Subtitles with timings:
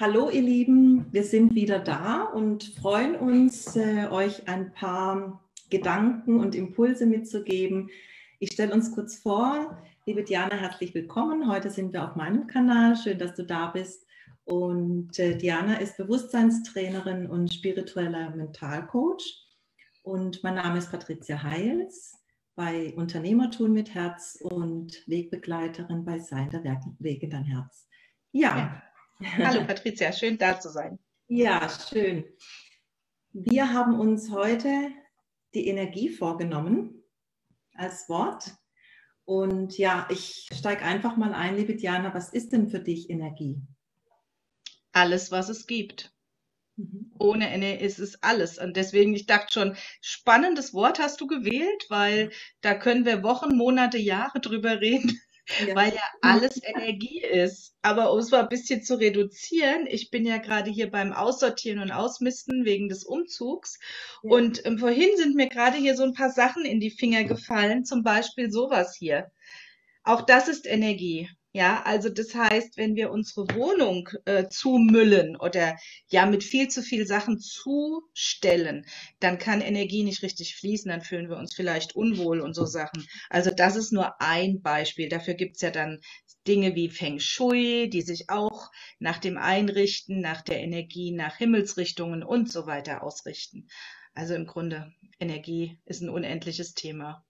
[0.00, 6.38] Hallo ihr Lieben, wir sind wieder da und freuen uns, äh, euch ein paar Gedanken
[6.38, 7.90] und Impulse mitzugeben.
[8.38, 9.76] Ich stelle uns kurz vor,
[10.06, 11.50] liebe Diana, herzlich willkommen.
[11.50, 12.96] Heute sind wir auf meinem Kanal.
[12.96, 14.06] Schön, dass du da bist.
[14.44, 19.48] Und äh, Diana ist Bewusstseinstrainerin und spiritueller Mentalcoach.
[20.04, 22.16] Und mein Name ist Patricia Heils
[22.54, 26.62] bei Unternehmertun mit Herz und Wegbegleiterin bei Sein der
[27.00, 27.88] Wege dein Herz.
[28.30, 28.56] Ja.
[28.56, 28.82] ja.
[29.20, 30.98] Hallo Patricia, schön da zu sein.
[31.26, 32.24] Ja, schön.
[33.32, 34.90] Wir haben uns heute
[35.54, 37.02] die Energie vorgenommen
[37.74, 38.54] als Wort.
[39.24, 43.60] Und ja, ich steige einfach mal ein, liebe Diana, was ist denn für dich Energie?
[44.92, 46.14] Alles, was es gibt.
[46.76, 47.12] Mhm.
[47.18, 48.58] Ohne Energie ist es alles.
[48.58, 52.30] Und deswegen, ich dachte schon, spannendes Wort hast du gewählt, weil
[52.62, 55.20] da können wir Wochen, Monate, Jahre drüber reden
[55.66, 55.74] ja.
[55.74, 57.74] weil ja alles Energie ist.
[57.82, 61.78] Aber um es mal ein bisschen zu reduzieren, ich bin ja gerade hier beim Aussortieren
[61.80, 63.78] und Ausmisten wegen des Umzugs.
[64.22, 64.30] Ja.
[64.30, 67.84] Und ähm, vorhin sind mir gerade hier so ein paar Sachen in die Finger gefallen,
[67.84, 69.30] zum Beispiel sowas hier.
[70.04, 71.28] Auch das ist Energie.
[71.52, 75.76] Ja, also das heißt, wenn wir unsere Wohnung äh, zumüllen oder
[76.08, 78.84] ja mit viel zu viel Sachen zustellen,
[79.20, 83.06] dann kann Energie nicht richtig fließen, dann fühlen wir uns vielleicht unwohl und so Sachen.
[83.30, 85.08] Also das ist nur ein Beispiel.
[85.08, 86.00] Dafür gibt's ja dann
[86.46, 92.22] Dinge wie Feng Shui, die sich auch nach dem Einrichten, nach der Energie, nach Himmelsrichtungen
[92.22, 93.68] und so weiter ausrichten.
[94.14, 97.24] Also im Grunde, Energie ist ein unendliches Thema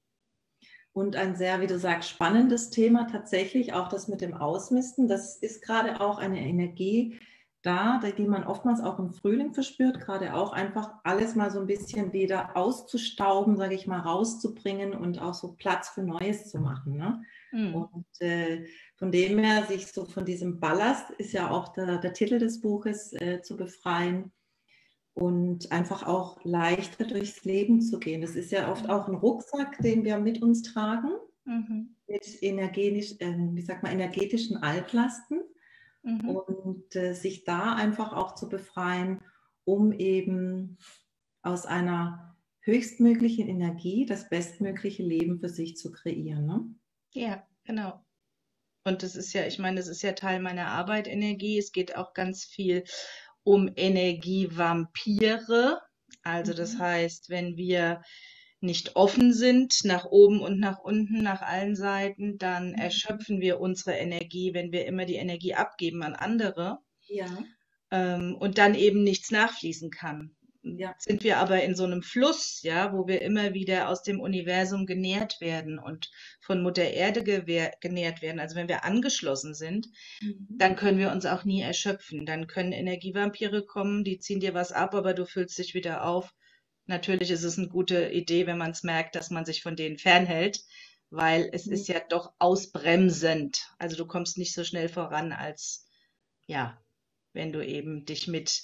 [0.99, 5.07] und ein sehr, wie du sagst, spannendes Thema tatsächlich, auch das mit dem Ausmisten.
[5.07, 7.21] Das ist gerade auch eine Energie
[7.63, 11.67] da, die man oftmals auch im Frühling verspürt, gerade auch einfach alles mal so ein
[11.67, 16.97] bisschen wieder auszustauben, sage ich mal, rauszubringen und auch so Platz für Neues zu machen.
[16.97, 17.23] Ne?
[17.53, 17.75] Mhm.
[17.75, 22.13] Und äh, von dem her, sich so von diesem Ballast ist ja auch der, der
[22.13, 24.33] Titel des Buches äh, zu befreien
[25.19, 28.21] und einfach auch leichter durchs Leben zu gehen.
[28.21, 31.11] Das ist ja oft auch ein Rucksack, den wir mit uns tragen,
[31.45, 31.97] mhm.
[32.07, 35.41] mit energetisch, äh, wie sagt man, energetischen Altlasten
[36.05, 36.29] mhm.
[36.29, 39.21] und äh, sich da einfach auch zu befreien,
[39.65, 40.79] um eben
[41.43, 46.47] aus einer höchstmöglichen Energie das bestmögliche Leben für sich zu kreieren.
[46.47, 46.75] Ne?
[47.13, 48.05] Ja, genau.
[48.85, 51.59] Und das ist ja, ich meine, das ist ja Teil meiner Arbeit, Energie.
[51.59, 52.85] Es geht auch ganz viel
[53.49, 55.81] um Energievampire.
[56.23, 56.81] Also das mhm.
[56.81, 58.03] heißt, wenn wir
[58.61, 62.75] nicht offen sind nach oben und nach unten, nach allen Seiten, dann mhm.
[62.75, 66.81] erschöpfen wir unsere Energie, wenn wir immer die Energie abgeben an andere.
[67.07, 67.39] Ja.
[67.91, 70.95] Ähm, und dann eben nichts nachfließen kann ja.
[70.99, 74.87] sind wir aber in so einem Fluss, ja, wo wir immer wieder aus dem Universum
[74.87, 76.11] genährt werden und
[76.41, 78.41] von Mutter Erde genährt werden.
[78.41, 79.89] Also wenn wir angeschlossen sind,
[80.21, 80.47] mhm.
[80.51, 82.27] dann können wir uns auch nie erschöpfen.
[82.27, 86.35] Dann können Energievampire kommen, die ziehen dir was ab, aber du füllst dich wieder auf.
[86.87, 89.99] Natürlich ist es eine gute Idee, wenn man es merkt, dass man sich von denen
[89.99, 90.65] fernhält,
[91.11, 91.73] weil es mhm.
[91.75, 93.61] ist ja doch ausbremsend.
[93.79, 95.87] Also du kommst nicht so schnell voran als,
[96.47, 96.81] ja,
[97.35, 98.63] wenn du eben dich mit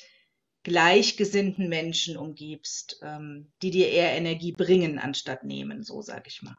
[0.65, 6.57] gleichgesinnten Menschen umgibst, ähm, die dir eher Energie bringen, anstatt nehmen, so sage ich mal.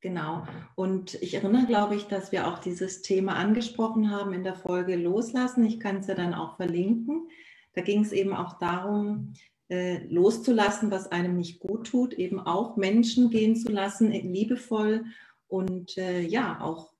[0.00, 0.46] Genau.
[0.74, 4.96] Und ich erinnere, glaube ich, dass wir auch dieses Thema angesprochen haben in der Folge
[4.96, 5.64] Loslassen.
[5.64, 7.28] Ich kann es ja dann auch verlinken.
[7.74, 9.34] Da ging es eben auch darum,
[9.68, 15.06] äh, loszulassen, was einem nicht gut tut, eben auch Menschen gehen zu lassen, liebevoll
[15.48, 16.92] und äh, ja, auch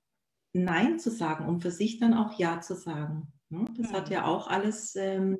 [0.52, 3.32] Nein zu sagen und für sich dann auch Ja zu sagen.
[3.48, 3.66] Ne?
[3.76, 5.38] Das hat ja auch alles ähm,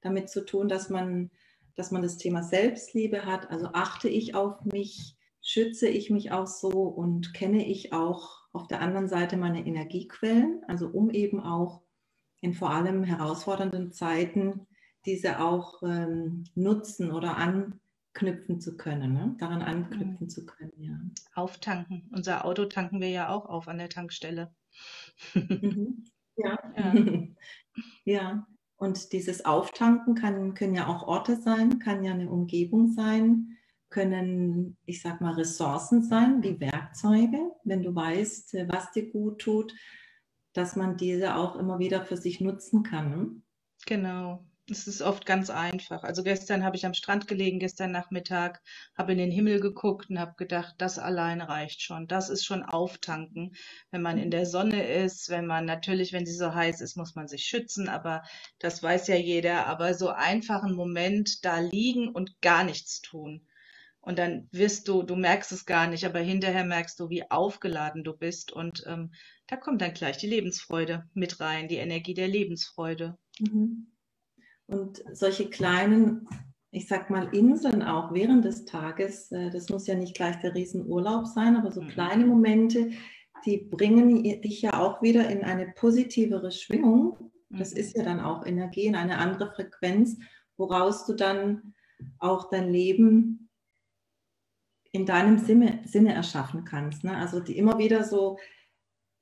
[0.00, 1.30] damit zu tun, dass man,
[1.74, 3.50] dass man das Thema Selbstliebe hat.
[3.50, 8.66] Also achte ich auf mich, schütze ich mich auch so und kenne ich auch auf
[8.66, 11.82] der anderen Seite meine Energiequellen, also um eben auch
[12.40, 14.66] in vor allem herausfordernden Zeiten
[15.06, 19.36] diese auch ähm, nutzen oder anknüpfen zu können, ne?
[19.38, 20.28] daran anknüpfen mhm.
[20.28, 20.72] zu können.
[20.76, 20.98] Ja.
[21.34, 22.10] Auftanken.
[22.12, 24.52] Unser Auto tanken wir ja auch auf an der Tankstelle.
[25.34, 26.04] Mhm.
[26.42, 26.58] Ja.
[26.76, 26.94] Ja.
[28.04, 28.46] ja.
[28.76, 33.58] Und dieses Auftanken kann, können ja auch Orte sein, kann ja eine Umgebung sein,
[33.90, 39.74] können, ich sag mal, Ressourcen sein, wie Werkzeuge, wenn du weißt, was dir gut tut,
[40.54, 43.10] dass man diese auch immer wieder für sich nutzen kann.
[43.10, 43.42] Ne?
[43.86, 44.44] Genau.
[44.70, 46.04] Es ist oft ganz einfach.
[46.04, 48.62] Also gestern habe ich am Strand gelegen, gestern Nachmittag,
[48.96, 52.06] habe in den Himmel geguckt und habe gedacht, das allein reicht schon.
[52.06, 53.56] Das ist schon auftanken,
[53.90, 57.16] wenn man in der Sonne ist, wenn man natürlich, wenn sie so heiß ist, muss
[57.16, 58.22] man sich schützen, aber
[58.60, 59.66] das weiß ja jeder.
[59.66, 63.44] Aber so einfach einen Moment da liegen und gar nichts tun.
[64.00, 68.04] Und dann wirst du, du merkst es gar nicht, aber hinterher merkst du, wie aufgeladen
[68.04, 68.52] du bist.
[68.52, 69.12] Und ähm,
[69.48, 73.18] da kommt dann gleich die Lebensfreude mit rein, die Energie der Lebensfreude.
[73.40, 73.88] Mhm.
[74.70, 76.28] Und solche kleinen,
[76.70, 80.54] ich sag mal, Inseln auch während des Tages, äh, das muss ja nicht gleich der
[80.54, 81.88] Riesenurlaub sein, aber so mhm.
[81.88, 82.90] kleine Momente,
[83.44, 87.32] die bringen dich ja auch wieder in eine positivere Schwingung.
[87.48, 87.80] Das mhm.
[87.80, 90.18] ist ja dann auch Energie in eine andere Frequenz,
[90.56, 91.74] woraus du dann
[92.18, 93.48] auch dein Leben
[94.92, 97.02] in deinem Sinne, Sinne erschaffen kannst.
[97.02, 97.16] Ne?
[97.16, 98.38] Also die immer wieder so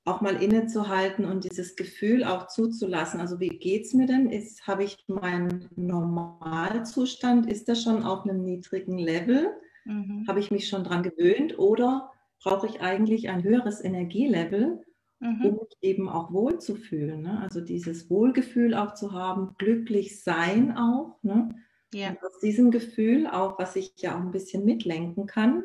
[0.09, 3.21] auch mal innezuhalten und dieses Gefühl auch zuzulassen.
[3.21, 4.31] Also wie geht es mir denn?
[4.67, 7.51] Habe ich meinen Normalzustand?
[7.51, 9.53] Ist das schon auf einem niedrigen Level?
[9.85, 10.25] Mhm.
[10.27, 11.59] Habe ich mich schon daran gewöhnt?
[11.59, 12.11] Oder
[12.43, 14.83] brauche ich eigentlich ein höheres Energielevel,
[15.21, 15.45] mhm.
[15.45, 17.23] um mich eben auch wohlzufühlen?
[17.23, 17.41] Ne?
[17.43, 21.19] Also dieses Wohlgefühl auch zu haben, glücklich sein auch.
[21.23, 21.51] Ne?
[21.93, 22.17] Ja.
[22.23, 25.65] Aus diesem Gefühl auch, was ich ja auch ein bisschen mitlenken kann,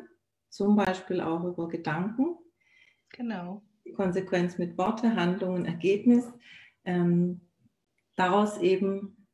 [0.50, 2.36] zum Beispiel auch über Gedanken.
[3.10, 3.62] Genau.
[3.86, 6.24] Die Konsequenz mit Worte, Handlungen, Ergebnis.
[6.84, 7.40] Ähm,
[8.16, 9.26] daraus eben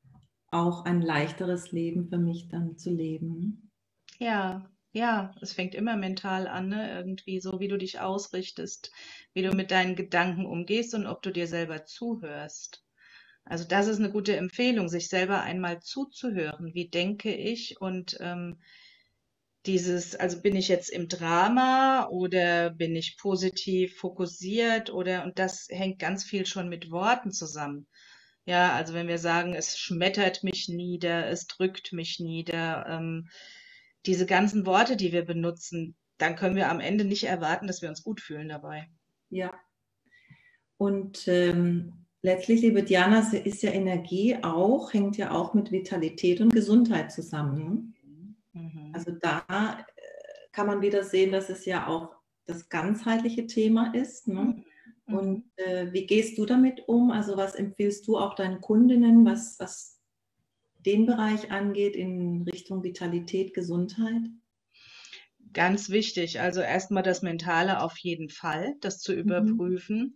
[0.50, 3.70] auch ein leichteres Leben für mich dann zu leben.
[4.18, 6.92] Ja, ja, es fängt immer mental an, ne?
[6.92, 8.90] irgendwie so, wie du dich ausrichtest,
[9.32, 12.84] wie du mit deinen Gedanken umgehst und ob du dir selber zuhörst.
[13.44, 16.74] Also das ist eine gute Empfehlung, sich selber einmal zuzuhören.
[16.74, 18.58] Wie denke ich und ähm,
[19.66, 25.66] dieses, also bin ich jetzt im Drama oder bin ich positiv fokussiert oder und das
[25.68, 27.86] hängt ganz viel schon mit Worten zusammen.
[28.46, 33.28] Ja, also wenn wir sagen, es schmettert mich nieder, es drückt mich nieder, ähm,
[34.06, 37.90] diese ganzen Worte, die wir benutzen, dann können wir am Ende nicht erwarten, dass wir
[37.90, 38.88] uns gut fühlen dabei.
[39.28, 39.52] Ja.
[40.78, 46.52] Und ähm, letztlich, liebe Diana, ist ja Energie auch, hängt ja auch mit Vitalität und
[46.52, 47.94] Gesundheit zusammen.
[49.06, 49.12] Mhm.
[49.12, 50.02] Also da äh,
[50.52, 52.14] kann man wieder sehen, dass es ja auch
[52.46, 54.28] das ganzheitliche Thema ist.
[54.28, 54.62] Ne?
[55.06, 55.14] Mhm.
[55.14, 57.10] Und äh, wie gehst du damit um?
[57.10, 60.00] Also was empfiehlst du auch deinen Kundinnen, was, was
[60.86, 64.22] den Bereich angeht in Richtung Vitalität, Gesundheit?
[65.52, 66.40] Ganz wichtig.
[66.40, 69.18] Also erstmal das Mentale auf jeden Fall, das zu mhm.
[69.18, 69.98] überprüfen.
[69.98, 70.14] Mhm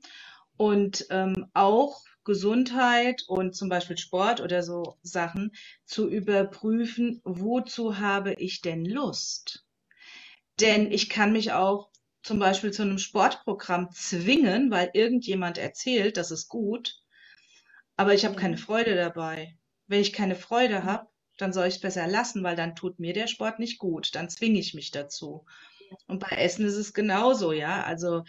[0.56, 5.52] und ähm, auch Gesundheit und zum Beispiel Sport oder so Sachen
[5.84, 9.64] zu überprüfen, wozu habe ich denn Lust?
[10.60, 11.90] Denn ich kann mich auch
[12.22, 16.96] zum Beispiel zu einem Sportprogramm zwingen, weil irgendjemand erzählt, das ist gut,
[17.96, 19.56] aber ich habe keine Freude dabei.
[19.86, 23.12] Wenn ich keine Freude habe, dann soll ich es besser lassen, weil dann tut mir
[23.12, 24.14] der Sport nicht gut.
[24.14, 25.44] Dann zwinge ich mich dazu.
[26.06, 27.82] Und bei Essen ist es genauso, ja.
[27.84, 28.24] Also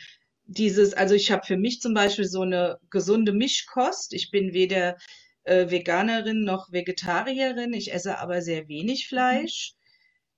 [0.47, 4.13] dieses, also ich habe für mich zum Beispiel so eine gesunde Mischkost.
[4.13, 4.97] Ich bin weder
[5.43, 7.73] äh, Veganerin noch Vegetarierin.
[7.73, 9.73] Ich esse aber sehr wenig Fleisch.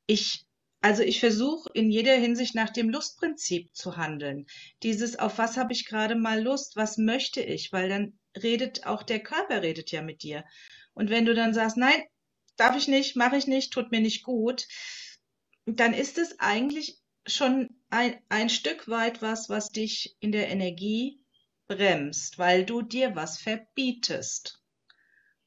[0.06, 0.46] Ich,
[0.82, 4.46] also ich versuche in jeder Hinsicht nach dem Lustprinzip zu handeln.
[4.84, 6.76] Dieses, auf was habe ich gerade mal Lust?
[6.76, 7.74] Was möchte ich?
[7.74, 10.46] Weil dann redet auch der Körper redet ja mit dir.
[10.94, 12.02] Und wenn du dann sagst, nein,
[12.56, 14.68] darf ich nicht, mache ich nicht, tut mir nicht gut,
[15.66, 16.98] dann ist es eigentlich
[17.28, 21.24] schon ein, ein Stück weit was, was dich in der Energie
[21.68, 24.64] bremst, weil du dir was verbietest.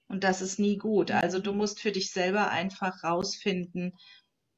[0.08, 1.10] Und das ist nie gut.
[1.10, 3.96] Also du musst für dich selber einfach rausfinden,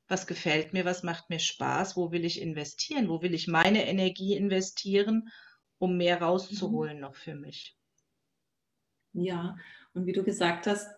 [0.08, 3.86] was gefällt mir, was macht mir Spaß, wo will ich investieren, wo will ich meine
[3.86, 5.30] Energie investieren,
[5.78, 7.76] um mehr rauszuholen noch für mich.
[9.12, 9.56] Ja,
[9.94, 10.88] und wie du gesagt hast,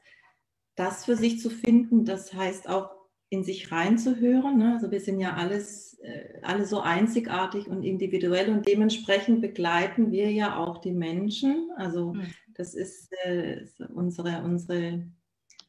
[0.77, 4.59] das für sich zu finden, das heißt auch in sich reinzuhören.
[4.59, 4.75] Ne?
[4.75, 10.31] Also wir sind ja alles, äh, alle so einzigartig und individuell und dementsprechend begleiten wir
[10.31, 11.71] ja auch die Menschen.
[11.77, 12.27] Also hm.
[12.55, 13.65] das ist äh,
[13.95, 15.07] unsere, unsere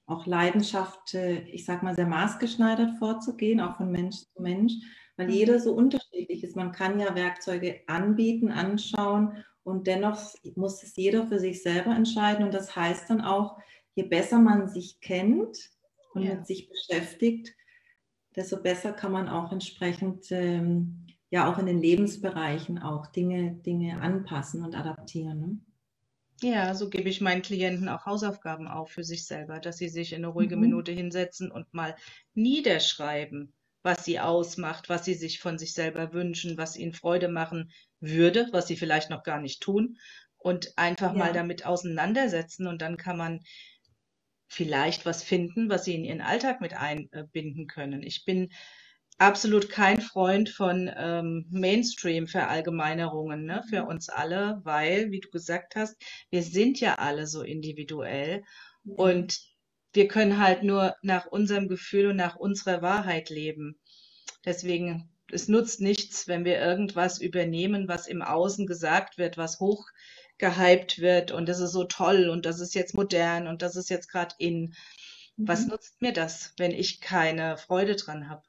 [0.05, 4.73] auch Leidenschaft, äh, ich sag mal, sehr maßgeschneidert vorzugehen, auch von Mensch zu Mensch,
[5.17, 5.33] weil hm.
[5.33, 6.55] jeder so unterschiedlich ist.
[6.55, 10.19] Man kann ja Werkzeuge anbieten, anschauen und dennoch
[10.55, 12.45] muss es jeder für sich selber entscheiden.
[12.45, 13.57] Und das heißt dann auch,
[13.95, 15.57] je besser man sich kennt,
[16.15, 16.35] und ja.
[16.35, 17.53] mit sich beschäftigt,
[18.35, 24.01] desto besser kann man auch entsprechend ähm, ja auch in den Lebensbereichen auch Dinge, Dinge
[24.01, 25.39] anpassen und adaptieren.
[25.39, 25.59] Ne?
[26.41, 30.11] Ja, so gebe ich meinen Klienten auch Hausaufgaben auf für sich selber, dass sie sich
[30.11, 30.63] in eine ruhige mhm.
[30.63, 31.95] Minute hinsetzen und mal
[32.33, 33.53] niederschreiben,
[33.83, 38.49] was sie ausmacht, was sie sich von sich selber wünschen, was ihnen Freude machen würde,
[38.51, 39.97] was sie vielleicht noch gar nicht tun
[40.37, 41.17] und einfach ja.
[41.17, 43.39] mal damit auseinandersetzen und dann kann man
[44.47, 48.03] vielleicht was finden, was sie in ihren Alltag mit einbinden können.
[48.03, 48.49] Ich bin
[49.17, 55.95] absolut kein Freund von ähm, Mainstream-Verallgemeinerungen ne, für uns alle, weil, wie du gesagt hast,
[56.29, 58.43] wir sind ja alle so individuell
[58.83, 58.93] mhm.
[58.93, 59.39] und
[59.93, 63.79] wir können halt nur nach unserem Gefühl und nach unserer Wahrheit leben.
[64.43, 69.59] Deswegen, es nutzt nichts, wenn wir irgendwas übernehmen, was im Außen gesagt wird, was
[70.41, 73.89] hochgehypt wird und das ist so toll und das ist jetzt modern und das ist
[73.89, 74.73] jetzt gerade in.
[75.37, 75.47] Mhm.
[75.47, 78.43] Was nutzt mir das, wenn ich keine Freude dran habe?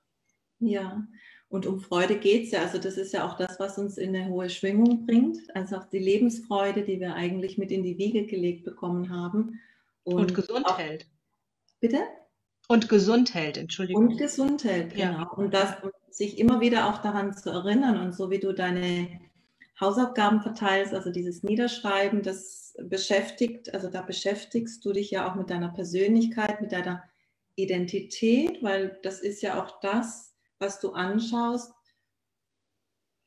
[0.59, 1.07] Ja,
[1.49, 2.63] und um Freude geht es ja.
[2.63, 5.39] Also das ist ja auch das, was uns in eine hohe Schwingung bringt.
[5.55, 9.61] Also auch die Lebensfreude, die wir eigentlich mit in die Wiege gelegt bekommen haben.
[10.03, 11.07] Und, und gesund auch, hält.
[11.81, 12.01] Bitte?
[12.69, 14.09] Und gesund hält, Entschuldigung.
[14.09, 15.19] Und gesund hält, genau.
[15.19, 15.23] Ja.
[15.25, 15.77] Und das
[16.11, 19.21] sich immer wieder auch daran zu erinnern und so wie du deine
[19.81, 25.51] Hausaufgaben verteilst, also dieses Niederschreiben, das beschäftigt, also da beschäftigst du dich ja auch mit
[25.51, 27.05] deiner Persönlichkeit, mit deiner
[27.57, 31.73] Identität, weil das ist ja auch das, was du anschaust,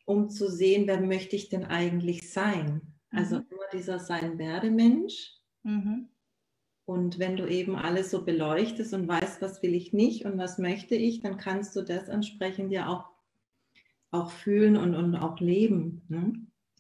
[0.06, 2.82] um zu sehen, wer möchte ich denn eigentlich sein?
[3.12, 3.46] Also mhm.
[3.52, 5.36] immer dieser Sein-Werde-Mensch.
[5.64, 6.10] Mhm.
[6.86, 10.58] Und wenn du eben alles so beleuchtest und weißt, was will ich nicht und was
[10.58, 13.12] möchte ich, dann kannst du das entsprechend ja auch,
[14.12, 16.02] auch fühlen und, und auch leben.
[16.08, 16.34] Ne?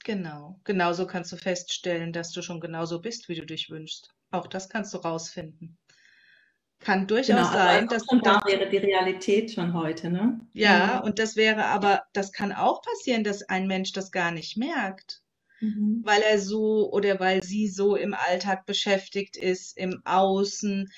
[0.03, 4.13] Genau, genauso kannst du feststellen, dass du schon genauso bist, wie du dich wünschst.
[4.31, 5.77] Auch das kannst du rausfinden.
[6.79, 10.39] Kann durchaus genau, sein, dass du da wäre die Realität schon heute, ne?
[10.53, 14.55] Ja, und das wäre aber, das kann auch passieren, dass ein Mensch das gar nicht
[14.55, 15.21] merkt
[15.61, 16.01] mhm.
[16.03, 20.91] weil er so oder weil sie so im Alltag beschäftigt ist, im Außen,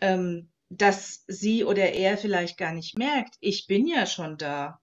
[0.00, 4.80] ähm, dass sie oder er vielleicht gar nicht merkt, ich bin ja schon da.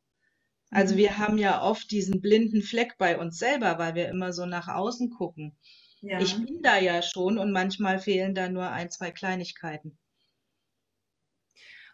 [0.72, 1.00] Also mhm.
[1.00, 4.68] wir haben ja oft diesen blinden Fleck bei uns selber, weil wir immer so nach
[4.68, 5.56] außen gucken.
[6.02, 6.20] Ja.
[6.20, 9.98] Ich bin da ja schon und manchmal fehlen da nur ein, zwei Kleinigkeiten.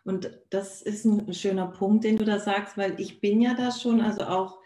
[0.05, 3.71] Und das ist ein schöner Punkt, den du da sagst, weil ich bin ja da
[3.71, 4.59] schon, also auch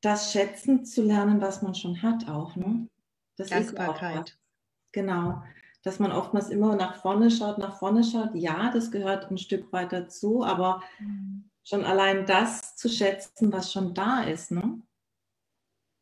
[0.00, 2.56] das schätzen zu lernen, was man schon hat auch.
[2.56, 2.88] Ne?
[3.36, 4.30] Das Dankbarkeit.
[4.30, 5.42] Ist auch genau.
[5.82, 8.34] Dass man oftmals immer nach vorne schaut, nach vorne schaut.
[8.34, 11.49] Ja, das gehört ein Stück weit dazu, aber mhm.
[11.64, 14.50] Schon allein das zu schätzen, was schon da ist.
[14.50, 14.80] Ne?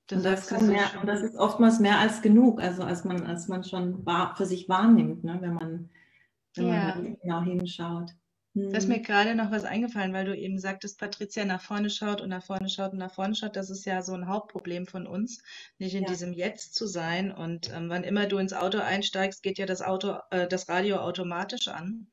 [0.06, 4.06] Das, das, mehr, das, ist oftmals mehr als genug, also als man, als man schon
[4.06, 5.38] wahr, für sich wahrnimmt, ne?
[5.40, 5.90] wenn man,
[6.54, 6.94] wenn ja.
[6.94, 8.14] man genau hinschaut.
[8.54, 12.20] Da ist mir gerade noch was eingefallen, weil du eben sagtest, Patricia nach vorne schaut
[12.20, 13.54] und nach vorne schaut und nach vorne schaut.
[13.54, 15.42] Das ist ja so ein Hauptproblem von uns,
[15.78, 16.08] nicht in ja.
[16.08, 17.30] diesem Jetzt zu sein.
[17.30, 20.96] Und ähm, wann immer du ins Auto einsteigst, geht ja das Auto, äh, das Radio
[20.96, 22.08] automatisch an.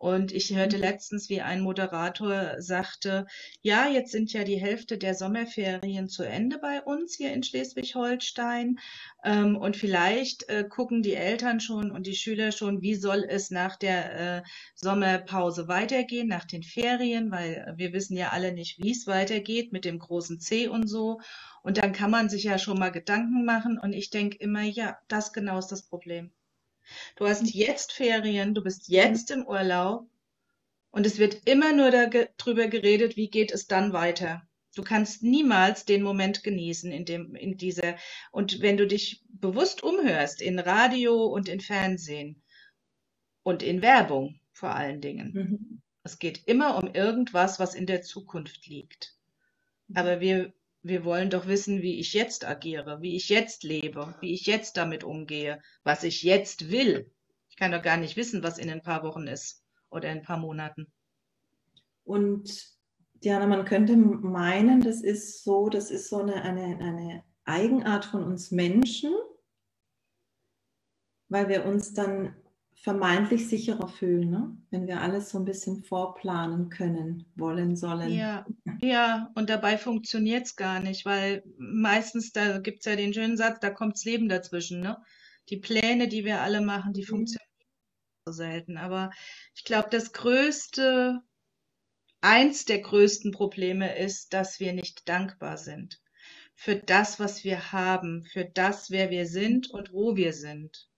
[0.00, 0.82] Und ich hörte mhm.
[0.82, 3.26] letztens, wie ein Moderator sagte,
[3.60, 8.78] ja, jetzt sind ja die Hälfte der Sommerferien zu Ende bei uns hier in Schleswig-Holstein.
[9.22, 13.50] Ähm, und vielleicht äh, gucken die Eltern schon und die Schüler schon, wie soll es
[13.50, 14.42] nach der äh,
[14.74, 19.84] Sommerpause weitergehen, nach den Ferien, weil wir wissen ja alle nicht, wie es weitergeht mit
[19.84, 21.20] dem großen C und so.
[21.62, 23.78] Und dann kann man sich ja schon mal Gedanken machen.
[23.78, 26.32] Und ich denke immer, ja, das genau ist das Problem.
[27.16, 30.08] Du hast jetzt Ferien, du bist jetzt im Urlaub
[30.90, 34.42] und es wird immer nur darüber geredet, wie geht es dann weiter.
[34.74, 37.96] Du kannst niemals den Moment genießen in dem, in dieser,
[38.30, 42.42] und wenn du dich bewusst umhörst in Radio und in Fernsehen
[43.42, 45.32] und in Werbung vor allen Dingen.
[45.32, 45.82] Mhm.
[46.02, 49.16] Es geht immer um irgendwas, was in der Zukunft liegt.
[49.94, 54.32] Aber wir wir wollen doch wissen, wie ich jetzt agiere, wie ich jetzt lebe, wie
[54.32, 57.12] ich jetzt damit umgehe, was ich jetzt will.
[57.48, 60.24] Ich kann doch gar nicht wissen, was in ein paar Wochen ist oder in ein
[60.24, 60.90] paar Monaten.
[62.04, 62.50] Und
[63.22, 68.24] Diana, man könnte meinen, das ist so, das ist so eine, eine, eine Eigenart von
[68.24, 69.14] uns Menschen,
[71.28, 72.34] weil wir uns dann
[72.82, 74.56] vermeintlich sicherer fühlen, ne?
[74.70, 78.10] wenn wir alles so ein bisschen vorplanen können, wollen, sollen.
[78.10, 78.46] Ja,
[78.80, 83.36] ja und dabei funktioniert es gar nicht, weil meistens, da gibt es ja den schönen
[83.36, 84.80] Satz, da kommt das Leben dazwischen.
[84.80, 84.96] Ne?
[85.50, 87.06] Die Pläne, die wir alle machen, die mhm.
[87.06, 87.50] funktionieren
[88.24, 88.78] so selten.
[88.78, 89.10] Aber
[89.54, 91.20] ich glaube, das größte,
[92.22, 96.00] eins der größten Probleme ist, dass wir nicht dankbar sind
[96.54, 100.89] für das, was wir haben, für das, wer wir sind und wo wir sind.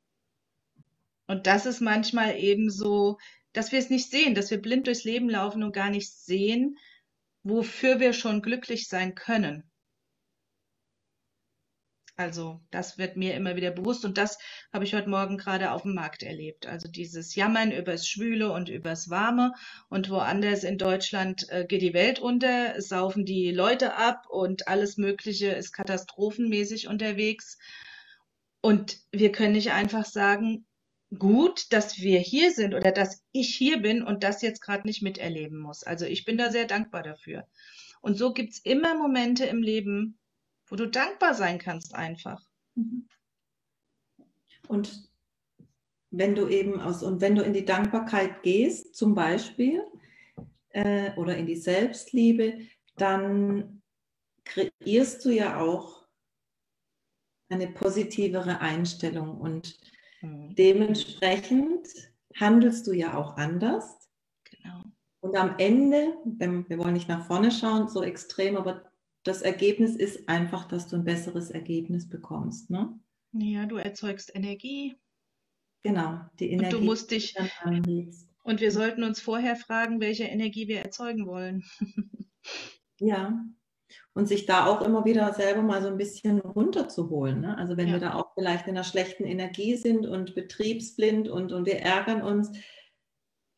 [1.26, 3.19] Und das ist manchmal eben so,
[3.52, 6.79] dass wir es nicht sehen, dass wir blind durchs Leben laufen und gar nicht sehen,
[7.43, 9.71] wofür wir schon glücklich sein können.
[12.17, 14.38] Also das wird mir immer wieder bewusst und das
[14.73, 16.67] habe ich heute Morgen gerade auf dem Markt erlebt.
[16.67, 19.52] Also dieses Jammern übers Schwüle und übers Warme
[19.88, 24.99] und woanders in Deutschland äh, geht die Welt unter, saufen die Leute ab und alles
[24.99, 27.59] Mögliche ist katastrophenmäßig unterwegs.
[28.61, 30.67] Und wir können nicht einfach sagen,
[31.19, 35.02] gut, dass wir hier sind oder dass ich hier bin und das jetzt gerade nicht
[35.02, 35.83] miterleben muss.
[35.83, 37.47] Also ich bin da sehr dankbar dafür.
[38.00, 40.19] Und so gibt's immer Momente im Leben,
[40.66, 42.42] wo du dankbar sein kannst einfach.
[42.75, 43.07] Mhm.
[44.69, 45.11] Und
[46.11, 49.83] wenn du eben aus und wenn du in die Dankbarkeit gehst, zum Beispiel,
[50.71, 52.59] äh, oder in die Selbstliebe,
[52.97, 53.83] dann
[54.45, 56.07] kreierst du ja auch
[57.49, 59.78] eine positivere Einstellung und
[60.23, 60.55] mhm.
[60.55, 61.87] dementsprechend
[62.37, 64.09] handelst du ja auch anders.
[64.45, 64.83] Genau.
[65.21, 68.85] Und am Ende, wir wollen nicht nach vorne schauen, so extrem, aber
[69.25, 72.71] das Ergebnis ist einfach, dass du ein besseres Ergebnis bekommst.
[72.71, 72.99] Ne?
[73.33, 74.97] Ja, du erzeugst Energie.
[75.83, 76.75] Genau, die Energie.
[76.75, 77.35] Und du musst dich.
[78.45, 81.64] Und wir sollten uns vorher fragen, welche Energie wir erzeugen wollen.
[82.99, 83.45] ja,
[84.15, 87.41] und sich da auch immer wieder selber mal so ein bisschen runterzuholen.
[87.41, 87.59] Ne?
[87.59, 87.95] Also wenn ja.
[87.95, 92.23] wir da auch vielleicht in einer schlechten Energie sind und betriebsblind und, und wir ärgern
[92.23, 92.53] uns,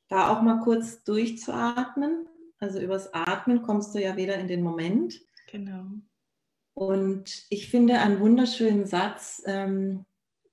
[0.09, 2.29] da auch mal kurz durchzuatmen.
[2.59, 5.21] Also übers Atmen kommst du ja wieder in den Moment.
[5.51, 5.85] Genau.
[6.75, 10.05] Und ich finde einen wunderschönen Satz, ähm,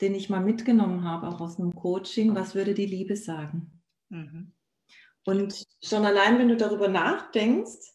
[0.01, 3.81] den ich mal mitgenommen habe, auch aus einem Coaching, was würde die Liebe sagen?
[4.09, 4.53] Mhm.
[5.25, 7.93] Und schon allein, wenn du darüber nachdenkst,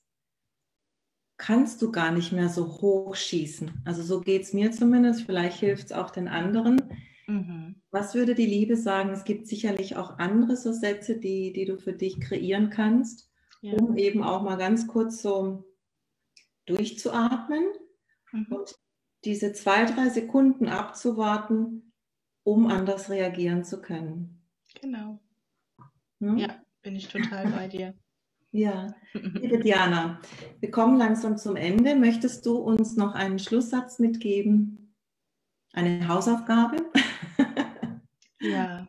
[1.37, 3.83] kannst du gar nicht mehr so hoch schießen.
[3.85, 6.81] Also so geht es mir zumindest, vielleicht hilft es auch den anderen.
[7.27, 7.77] Mhm.
[7.91, 9.11] Was würde die Liebe sagen?
[9.11, 13.75] Es gibt sicherlich auch andere so Sätze, die, die du für dich kreieren kannst, ja.
[13.75, 15.65] um eben auch mal ganz kurz so
[16.67, 17.65] durchzuatmen
[18.33, 18.47] mhm.
[18.51, 18.75] und
[19.25, 21.93] diese zwei, drei Sekunden abzuwarten,
[22.45, 24.43] um anders reagieren zu können.
[24.81, 25.21] Genau.
[26.21, 26.39] Hm?
[26.39, 27.95] Ja, bin ich total bei dir.
[28.57, 30.19] Ja, liebe Diana,
[30.61, 31.95] wir kommen langsam zum Ende.
[31.95, 34.95] Möchtest du uns noch einen Schlusssatz mitgeben?
[35.75, 36.79] Eine Hausaufgabe?
[38.41, 38.89] ja,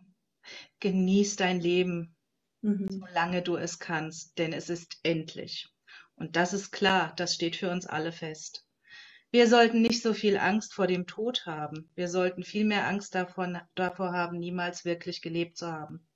[0.80, 2.16] genieß dein Leben,
[2.62, 2.88] mhm.
[2.90, 5.68] solange du es kannst, denn es ist endlich.
[6.16, 8.66] Und das ist klar, das steht für uns alle fest.
[9.32, 11.92] Wir sollten nicht so viel Angst vor dem Tod haben.
[11.94, 16.08] Wir sollten viel mehr Angst davon, davor haben, niemals wirklich gelebt zu haben.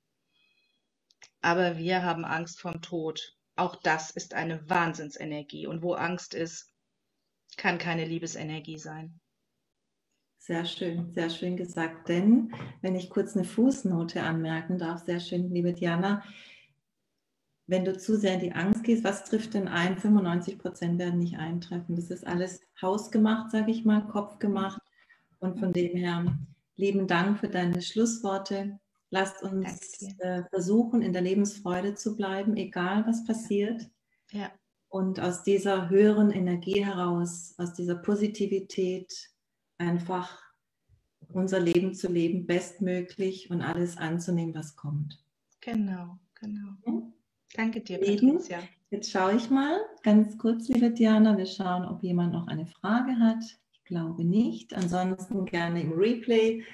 [1.42, 3.36] Aber wir haben Angst vom Tod.
[3.62, 5.68] Auch das ist eine Wahnsinnsenergie.
[5.68, 6.68] Und wo Angst ist,
[7.56, 9.20] kann keine Liebesenergie sein.
[10.38, 12.08] Sehr schön, sehr schön gesagt.
[12.08, 16.24] Denn, wenn ich kurz eine Fußnote anmerken darf, sehr schön, liebe Diana,
[17.68, 19.96] wenn du zu sehr in die Angst gehst, was trifft denn ein?
[19.96, 21.94] 95 Prozent werden nicht eintreffen.
[21.94, 24.82] Das ist alles hausgemacht, sage ich mal, kopfgemacht.
[25.38, 26.36] Und von dem her,
[26.74, 28.80] lieben Dank für deine Schlussworte.
[29.12, 33.90] Lasst uns äh, versuchen, in der Lebensfreude zu bleiben, egal was passiert.
[34.30, 34.50] Ja.
[34.88, 39.12] Und aus dieser höheren Energie heraus, aus dieser Positivität
[39.76, 40.40] einfach
[41.28, 45.22] unser Leben zu leben, bestmöglich und alles anzunehmen, was kommt.
[45.60, 46.68] Genau, genau.
[46.86, 47.02] Ja?
[47.54, 48.60] Danke dir, Patricia.
[48.88, 51.36] Jetzt schaue ich mal ganz kurz, liebe Diana.
[51.36, 53.44] Wir schauen, ob jemand noch eine Frage hat.
[53.72, 54.72] Ich glaube nicht.
[54.72, 56.64] Ansonsten gerne im Replay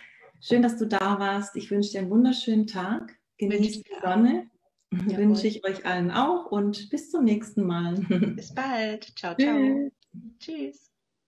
[0.41, 1.57] Schön, dass du da warst.
[1.57, 3.19] Ich wünsche dir einen wunderschönen Tag.
[3.39, 4.51] Genieß die Sonne.
[4.91, 5.19] Jawohl.
[5.19, 7.95] Wünsche ich euch allen auch und bis zum nächsten Mal.
[8.37, 9.13] Bis bald.
[9.19, 9.59] Ciao, ciao.
[9.59, 9.93] Tschüss.
[10.39, 10.88] Tschüss.